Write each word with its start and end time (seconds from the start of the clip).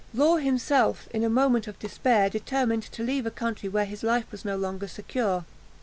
Law 0.15 0.37
himself, 0.37 1.07
in 1.11 1.23
a 1.23 1.29
moment 1.29 1.67
of 1.67 1.77
despair, 1.77 2.27
determined 2.27 2.81
to 2.81 3.03
leave 3.03 3.27
a 3.27 3.29
country 3.29 3.69
where 3.69 3.85
his 3.85 4.01
life 4.01 4.25
was 4.31 4.43
no 4.43 4.57
longer 4.57 4.87
secure. 4.87 5.45